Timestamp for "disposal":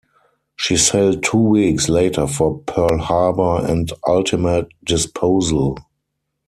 4.83-5.77